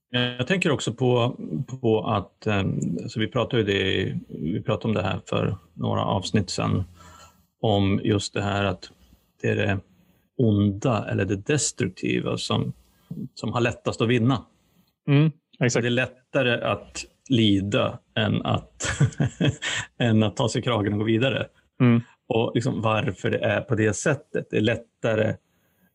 [0.10, 1.36] Jag tänker också på,
[1.82, 6.84] på att, alltså vi pratade, det, vi pratade om det här för några avsnitt sedan,
[7.62, 8.92] om just det här att
[9.42, 9.80] det är det
[10.38, 12.74] onda eller det destruktiva som,
[13.34, 14.46] som har lättast att vinna.
[15.08, 15.84] Mm, exakt.
[15.84, 19.02] Det är lättare att lida än att,
[19.98, 21.48] än att ta sig i kragen och gå vidare.
[21.80, 22.02] Mm.
[22.28, 24.48] Och liksom varför det är på det sättet.
[24.50, 25.36] Det är lättare,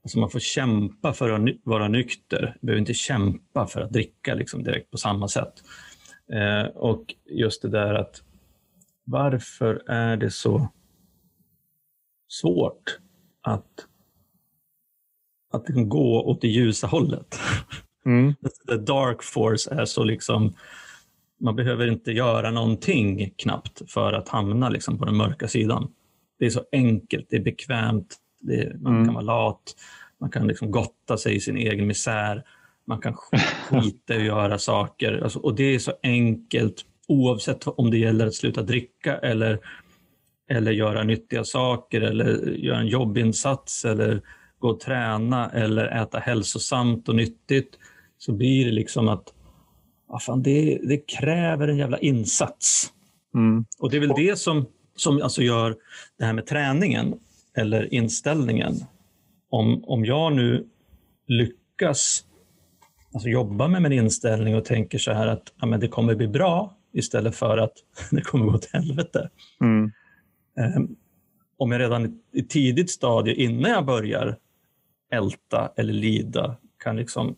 [0.02, 2.42] alltså man får kämpa för att vara nykter.
[2.42, 5.52] Man behöver inte kämpa för att dricka liksom direkt på samma sätt.
[6.32, 8.22] Eh, och just det där att
[9.04, 10.68] varför är det så
[12.32, 12.98] svårt
[13.42, 13.86] att,
[15.52, 17.38] att liksom gå åt det ljusa hållet.
[18.06, 18.34] Mm.
[18.68, 20.54] The dark force är så liksom,
[21.40, 25.92] man behöver inte göra någonting knappt för att hamna liksom på den mörka sidan.
[26.38, 29.04] Det är så enkelt, det är bekvämt, det är, man mm.
[29.04, 29.76] kan vara lat,
[30.20, 32.44] man kan liksom gotta sig i sin egen misär,
[32.84, 35.20] man kan skita att göra saker.
[35.22, 39.58] Alltså, och det är så enkelt oavsett om det gäller att sluta dricka eller
[40.50, 44.22] eller göra nyttiga saker eller göra en jobbinsats eller
[44.58, 47.78] gå och träna eller äta hälsosamt och nyttigt
[48.18, 49.32] så blir det liksom att
[50.26, 52.92] fan, det, det kräver en jävla insats.
[53.34, 53.64] Mm.
[53.78, 55.76] Och det är väl det som, som alltså gör
[56.18, 57.14] det här med träningen
[57.56, 58.74] eller inställningen.
[59.50, 60.66] Om, om jag nu
[61.26, 62.24] lyckas
[63.14, 66.28] alltså jobba med min inställning och tänker så här att ja, men det kommer bli
[66.28, 67.72] bra istället för att
[68.10, 69.30] det kommer gå åt helvete.
[69.60, 69.92] Mm.
[70.56, 70.96] Ehm,
[71.56, 74.38] om jag redan i tidigt stadie innan jag börjar
[75.10, 77.36] älta eller lida kan liksom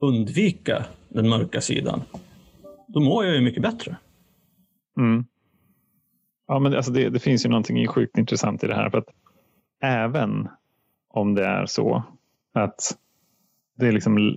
[0.00, 2.02] undvika den mörka sidan,
[2.88, 3.96] då mår jag ju mycket bättre.
[4.96, 5.24] Mm.
[6.46, 8.90] Ja, men alltså det, det, finns ju någonting sjukt intressant i det här.
[8.90, 9.08] för att
[9.80, 10.48] Även
[11.08, 12.02] om det är så
[12.52, 12.98] att
[13.76, 14.36] det är liksom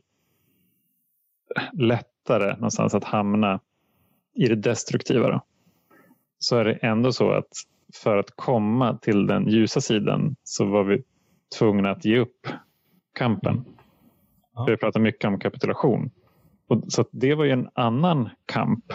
[1.73, 3.59] lättare någonstans att hamna
[4.33, 5.29] i det destruktiva.
[5.29, 5.41] Då
[6.43, 7.47] så är det ändå så att
[8.03, 11.03] för att komma till den ljusa sidan så var vi
[11.59, 12.47] tvungna att ge upp
[13.13, 13.65] kampen.
[14.53, 14.65] Ja.
[14.69, 16.11] Vi pratar mycket om kapitulation.
[16.67, 18.85] Och, så det var ju en annan kamp.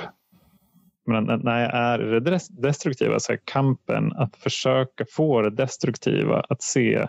[1.06, 6.40] Men när jag är i det destruktiva så är kampen att försöka få det destruktiva
[6.48, 7.06] att se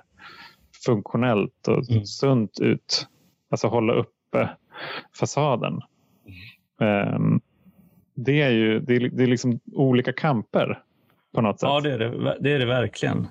[0.86, 2.06] funktionellt och Mm.
[2.06, 3.08] sunt ut.
[3.50, 4.50] Alltså hålla uppe
[5.20, 5.82] fasaden.
[6.82, 7.40] Ehm,
[8.18, 10.84] det är ju det är, det är liksom olika kamper
[11.36, 11.68] på något sätt.
[11.70, 13.28] Ja, det är det, det är det verkligen.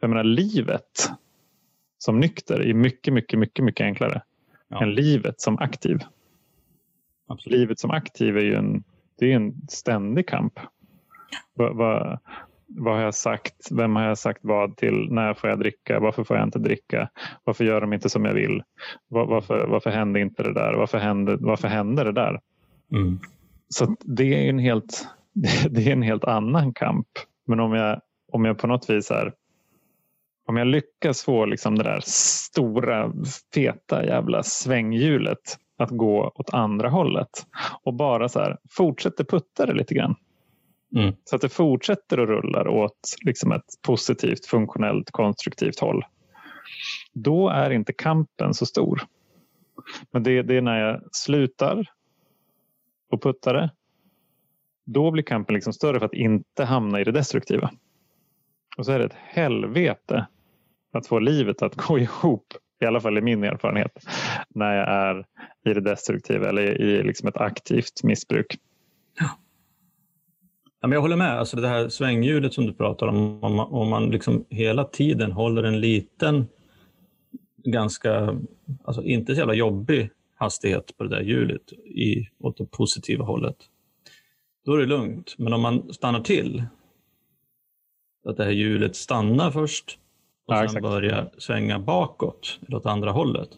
[0.00, 1.10] Jag menar livet
[1.98, 4.22] som nykter är mycket, mycket, mycket, mycket enklare
[4.68, 4.82] Ja.
[4.82, 5.98] än livet som aktiv.
[7.28, 7.58] Absolut.
[7.58, 8.84] Livet som aktiv är ju en,
[9.18, 10.60] det är en ständig kamp.
[11.54, 12.18] Vad, vad,
[12.66, 13.68] vad har jag sagt?
[13.72, 15.08] Vem har jag sagt vad till?
[15.10, 16.00] När får jag dricka?
[16.00, 17.10] Varför får jag inte dricka?
[17.44, 18.62] Varför gör de inte som jag vill?
[19.08, 20.74] Var, varför, varför hände inte det där?
[20.74, 22.40] Varför hände, varför hände det där?
[22.92, 23.18] Mm.
[23.68, 25.08] Så det är en helt,
[25.70, 27.08] det är en helt annan kamp.
[27.46, 28.00] Men om jag,
[28.32, 29.32] om jag på något vis är
[30.46, 33.12] om jag lyckas få liksom det där stora,
[33.54, 37.46] feta jävla svänghjulet att gå åt andra hållet
[37.82, 40.14] och bara så här, fortsätter putta det lite grann.
[40.96, 41.14] Mm.
[41.24, 46.04] Så att det fortsätter att rulla åt liksom ett positivt, funktionellt, konstruktivt håll.
[47.12, 49.02] Då är inte kampen så stor.
[50.10, 51.86] Men det, det är när jag slutar
[53.14, 53.70] och puttar det.
[54.84, 57.70] Då blir kampen liksom större för att inte hamna i det destruktiva.
[58.76, 60.26] Och så är det ett helvete
[60.92, 63.92] att få livet att gå ihop, i alla fall i min erfarenhet,
[64.48, 65.26] när jag är
[65.70, 68.58] i det destruktiva eller i liksom ett aktivt missbruk.
[70.80, 71.38] Ja, men jag håller med.
[71.38, 75.32] Alltså det här svänghjulet som du pratar om, om man, om man liksom hela tiden
[75.32, 76.46] håller en liten,
[77.64, 78.40] ganska,
[78.84, 80.10] alltså inte så jävla jobbig
[80.44, 83.56] hastighet på det där hjulet i, åt det positiva hållet,
[84.64, 85.34] då är det lugnt.
[85.38, 86.64] Men om man stannar till,
[88.28, 89.98] att det här hjulet stannar först
[90.46, 93.48] och Ja, sen börjar svänga bakåt, eller åt andra hållet,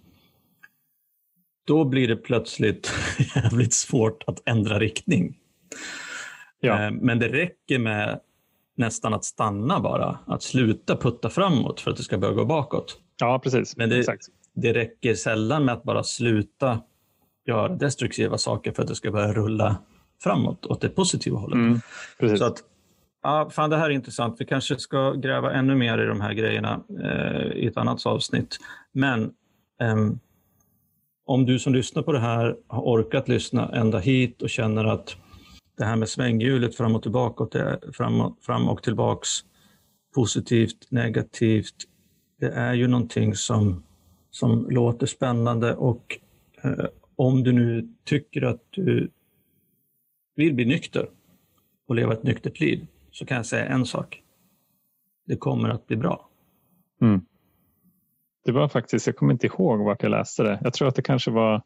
[1.66, 2.92] då blir det plötsligt
[3.34, 5.36] jävligt svårt att ändra riktning.
[6.60, 8.20] Ja, Eh, Men det räcker med
[8.76, 13.00] nästan att stanna bara, att sluta putta framåt för att det ska börja gå bakåt.
[13.20, 13.76] ja precis.
[13.76, 14.04] Men det.
[14.56, 16.80] Det räcker sällan med att bara sluta
[17.46, 19.76] göra destruktiva saker för att det ska börja rulla
[20.22, 21.82] framåt åt det positiva hållet.
[22.20, 22.38] Mm.
[22.38, 22.58] Så att,
[23.22, 24.36] ja, fan det här är intressant.
[24.38, 28.58] Vi kanske ska gräva ännu mer i de här grejerna eh, i ett annat avsnitt.
[28.92, 29.32] Men
[29.80, 30.18] ehm,
[31.26, 35.16] om du som lyssnar på det här har orkat lyssna ända hit och känner att
[35.78, 39.28] det här med svänghjulet fram och tillbaka, det är fram, och, fram och tillbaks,
[40.14, 41.74] positivt, negativt,
[42.40, 43.82] det är ju någonting som,
[44.36, 46.18] som låter spännande och
[46.62, 49.10] eh, om du nu tycker att du
[50.34, 51.08] vill bli nykter
[51.88, 54.22] och leva ett nyktert liv så kan jag säga en sak.
[55.26, 56.28] Det kommer att bli bra.
[57.00, 57.20] Mm.
[58.44, 60.60] Det var faktiskt, jag kommer inte ihåg vart jag läste det.
[60.62, 61.62] Jag tror att det kanske var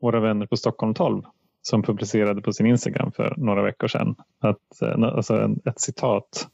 [0.00, 1.22] våra vänner på Stockholm 12
[1.62, 4.14] som publicerade på sin Instagram för några veckor sedan.
[4.38, 6.48] Att, eh, alltså ett citat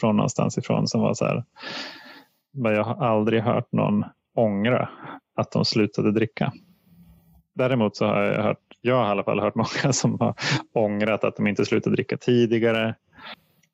[0.00, 1.44] från någonstans ifrån som var så här.
[2.52, 4.88] "Men Jag har aldrig hört någon ångra
[5.34, 6.52] att de slutade dricka.
[7.54, 10.34] Däremot så har jag hört, jag har i alla fall hört många som har
[10.72, 12.94] ångrat att de inte slutade dricka tidigare.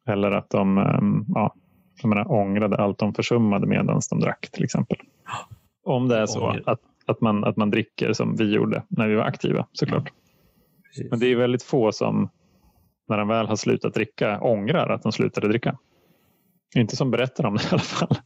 [0.08, 1.54] Eller att de ehm, ja,
[2.02, 4.98] jag menar, ångrade allt de försummade medan de drack till exempel.
[5.84, 9.14] Om det är så att, att, man, att man dricker som vi gjorde när vi
[9.14, 10.12] var aktiva såklart.
[10.84, 11.10] Precis.
[11.10, 12.28] Men det är väldigt få som
[13.08, 15.78] när de väl har slutat dricka ångrar att de slutade dricka.
[16.76, 18.16] Inte som berättar om det i alla fall.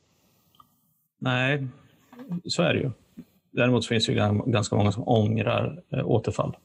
[1.20, 1.68] Nej,
[2.44, 2.90] så är det ju.
[3.50, 6.56] Däremot finns det ju gan- ganska många som ångrar eh, återfall.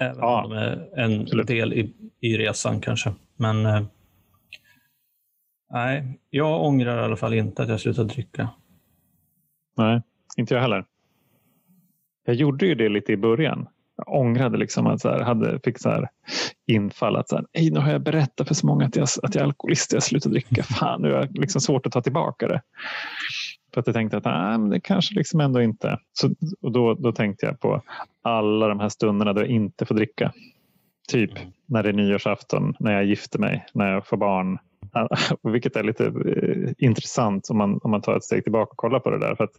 [0.00, 1.46] Även Ja, om de är en absolut.
[1.46, 3.12] del i, i resan kanske.
[3.36, 3.82] Men eh,
[5.72, 8.48] nej, jag ångrar i alla fall inte att jag slutade dricka.
[9.76, 10.02] Nej,
[10.36, 10.84] inte jag heller.
[12.26, 13.66] Jag gjorde ju det lite i början.
[13.96, 16.08] Jag ångrade liksom att så här, hade, fick så här
[16.66, 19.34] infall att så här, "Ej, nu har jag berättat för så många att jag, att
[19.34, 20.62] jag är alkoholist jag slutar dricka.
[20.62, 22.62] Fan, nu är det liksom svårt att ta tillbaka det.
[23.74, 25.98] För att jag tänkte att nej, men det kanske liksom ändå inte.
[26.12, 26.30] Så,
[26.62, 27.82] och då, då tänkte jag på
[28.22, 30.32] alla de här stunderna då jag inte får dricka.
[31.08, 31.30] Typ
[31.66, 34.58] när det är nyårsafton, när jag gifter mig, när jag får barn.
[35.42, 39.00] Vilket är lite eh, intressant om man, om man tar ett steg tillbaka och kollar
[39.00, 39.34] på det där.
[39.34, 39.54] För att,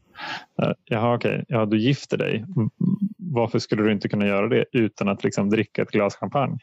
[0.62, 2.38] eh, jaha, okej, ja, du gifter dig.
[2.56, 2.69] Mm,
[3.17, 6.58] Varför skulle du inte kunna göra det utan att liksom dricka ett glas champagne?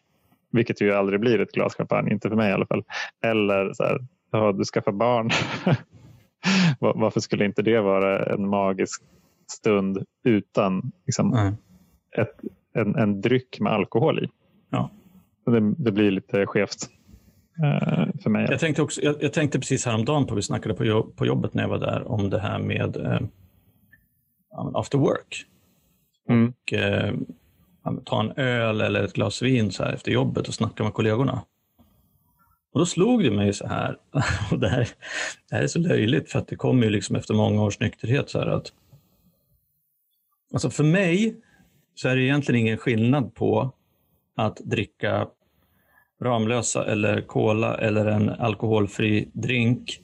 [0.53, 2.85] Vilket ju aldrig blir ett glas champagne, inte för mig i alla fall.
[3.25, 3.99] Eller så här,
[4.31, 5.31] ja, du skaffar barn.
[6.81, 9.03] Va- Varför skulle inte det vara en magisk
[9.53, 11.57] stund utan liksom,
[12.19, 12.41] ett,
[12.75, 14.29] en, en dryck med alkohol i?
[14.71, 14.91] Ja.
[15.47, 16.89] Det, det blir lite skevt
[17.65, 18.47] eh, för mig.
[18.51, 21.55] Jag tänkte, också, jag, jag tänkte precis häromdagen på, vi snackade på, jobb, på jobbet
[21.55, 23.21] när jag var där, om det här med eh,
[24.75, 25.45] after work.
[26.29, 26.49] Mm.
[26.63, 27.15] Och, eh,
[28.05, 31.43] ta en öl eller ett glas vin så här efter jobbet och snacka med kollegorna.
[32.73, 33.97] Och då slog det mig så här,
[34.51, 34.89] och det här,
[35.49, 38.31] det här är så löjligt för att det kommer ju liksom efter många års nykterhet
[38.31, 38.73] så här att
[40.53, 41.37] Alltså för mig
[41.95, 43.73] så är det egentligen ingen skillnad på
[44.37, 45.29] att dricka
[46.23, 50.01] Ramlösa eller Cola eller en alkoholfri drink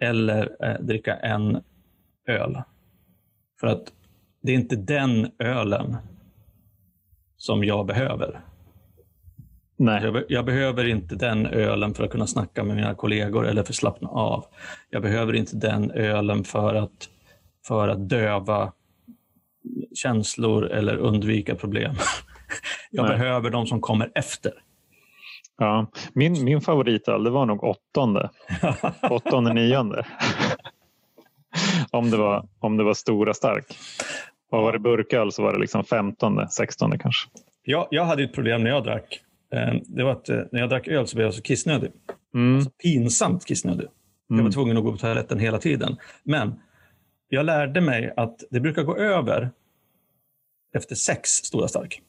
[0.00, 1.62] eller eh, dricka en
[2.26, 2.62] öl.
[3.60, 3.92] För att
[4.42, 5.96] det är inte den ölen
[7.36, 8.40] som jag behöver.
[9.78, 10.02] Nej.
[10.04, 13.62] Jag, be jag, behöver inte den ölen för att kunna snacka med mina kollegor eller
[13.62, 14.44] för att slappna av.
[14.90, 17.08] Jag behöver inte den ölen för att,
[17.66, 18.72] för att döva
[19.94, 21.94] känslor eller undvika problem.
[22.90, 23.18] Jag Nej.
[23.18, 24.52] behöver de som kommer efter.
[25.58, 28.30] Ja, min, min favoritöl det var nog åttonde.
[29.10, 30.06] Åttonde, nionde.
[31.90, 33.64] om, det var, om det var stora stark.
[34.50, 37.28] Och var det burköl så var det liksom femtonde, sextonde kanske.
[37.62, 39.20] Jag, jag hade ett problem när jag drack.
[39.52, 41.90] Eh, Det var att eh, när jag drack öl så blev jag så kissnödig.
[42.34, 42.62] Mm.
[42.62, 43.86] Så pinsamt kissnödig.
[44.28, 44.52] Jag var Mm.
[44.52, 45.96] tvungen att gå på toaletten hela tiden.
[46.24, 46.54] Men
[47.28, 49.50] jag lärde mig att det brukar gå över
[50.76, 52.02] efter sex stora stark.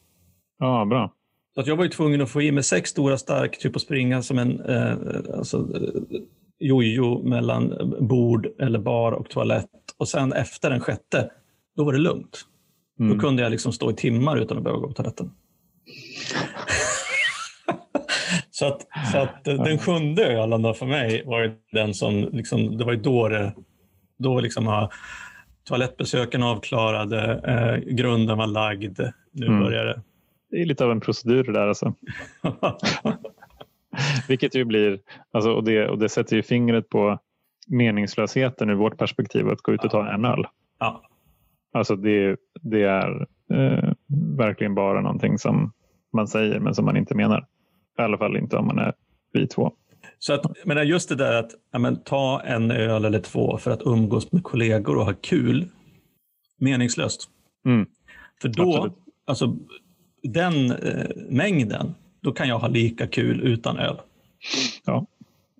[0.59, 1.13] Ja, bra.
[1.53, 3.81] Så att jag var ju tvungen att få i mig sex stora stark, typ att
[3.81, 4.93] springa som en eh,
[5.37, 6.21] alltså, eh,
[6.59, 9.69] jojo mellan bord eller bar och toalett.
[9.97, 11.31] Och sen efter den sjätte,
[11.75, 12.45] då var det lugnt.
[12.99, 13.13] Mm.
[13.17, 15.31] Då kunde jag liksom stå i timmar utan att behöva gå på toaletten.
[18.59, 22.85] Så att, så att den sjunde ölen då för mig var den som, liksom, det
[22.85, 23.53] var ju då det,
[24.17, 24.93] då liksom har
[25.63, 28.99] toalettbesöken avklarade, eh, grunden var lagd,
[29.31, 29.59] nu Mm.
[29.59, 30.01] börjar det.
[30.51, 31.93] Det är lite av en procedur det där alltså.
[34.27, 34.99] Vilket ju blir,
[35.31, 37.19] alltså, och, det, och det sätter ju fingret på
[37.67, 40.45] meningslösheten ur vårt perspektiv att gå ut och ta en öl.
[40.79, 41.01] ja.
[41.73, 43.91] Alltså det, det är eh,
[44.37, 45.71] verkligen bara någonting som
[46.13, 47.45] man säger men som man inte menar.
[47.99, 48.93] I alla fall inte om man är
[49.33, 49.71] vi två.
[50.19, 53.71] Så att, men just det där att ja, men, ta en öl eller två för
[53.71, 55.67] att umgås med kollegor och ha kul.
[56.57, 57.29] Meningslöst.
[57.65, 57.87] Mm.
[58.41, 58.93] För då, Absolut.
[59.25, 59.55] alltså
[60.23, 63.97] den eh, mängden, då kan jag ha lika kul utan öl.
[64.85, 65.05] Ja.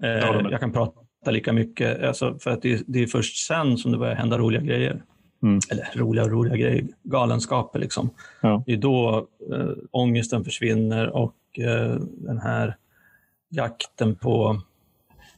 [0.04, 3.78] Eh, Jag jag kan prata lika mycket, alltså, för att det, det är först sen
[3.78, 5.04] som det börjar hända roliga grejer.
[5.44, 5.60] Mm.
[5.72, 8.10] Eller roliga och roliga grejer, galenskaper liksom.
[8.42, 8.64] Ja.
[8.66, 11.36] Det är då eh, ångesten försvinner och
[12.18, 12.78] den här
[13.50, 14.62] jakten på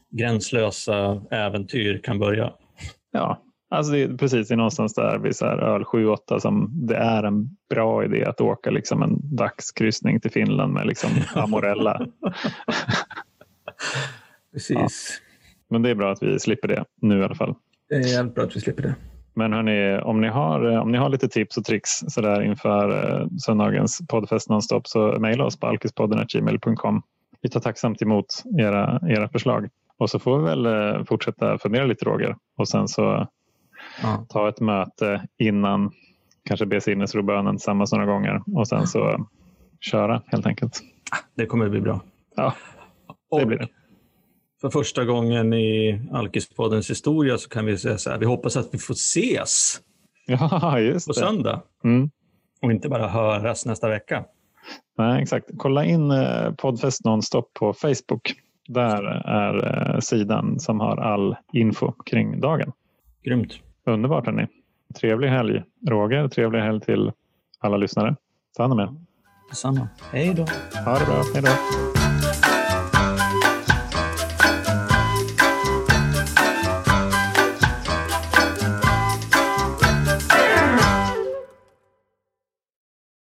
[0.09, 2.53] gränslösa äventyr kan börja.
[3.11, 6.71] Ja, alltså det är precis det är någonstans där vid så här öl 7-8 som
[6.87, 12.07] det är en bra idé att åka liksom en dagskryssning till Finland med liksom Amorella.
[14.53, 15.21] Precis.
[15.69, 17.55] Men det är bra att vi slipper det nu i alla fall.
[17.89, 18.95] Det är jävligt bra att vi slipper det.
[19.33, 22.41] Men hörni, om ni har, eh, om ni har lite tips och tricks så där
[22.41, 22.89] inför
[23.21, 27.01] eh, söndagens poddfest nonstop så mejla oss på alkispodden.gmail.com.
[27.41, 28.25] Vi tar tacksamt emot
[28.59, 29.69] era, era förslag.
[29.97, 33.27] Och så får vi väl eh, fortsätta fundera lite Roger och sen så
[34.01, 34.25] Ja.
[34.29, 35.91] ta ett möte innan,
[36.45, 39.27] kanske be sinnesrobönen tillsammans några gånger och sen så
[39.79, 40.81] köra helt enkelt.
[41.35, 41.99] Det kommer att bli bra.
[42.35, 42.53] Ja,
[43.29, 43.67] Och blir det.
[44.61, 48.69] För första gången i Alkispoddens historia så kan vi säga så här, vi hoppas att
[48.73, 49.81] vi får ses
[50.27, 51.19] ja just på det.
[51.19, 52.09] söndag Mm.
[52.61, 54.23] och inte bara höras nästa vecka.
[54.97, 55.49] Nej, exakt.
[55.57, 58.33] Kolla in eh, Poddfest Nonstop på Facebook.
[58.67, 62.71] Där är eh, sidan som har all info kring dagen.
[63.23, 63.53] Grymt.
[63.85, 64.47] Underbart hörni.
[64.99, 66.27] Trevlig helg Roger.
[66.27, 67.11] Trevlig helg till
[67.59, 68.15] alla lyssnare.
[68.57, 68.89] Ta hand om er.
[69.49, 69.87] Detsamma.
[70.11, 70.45] Hej då.
[70.85, 71.23] Ha det bra.
[71.33, 72.00] Hej då.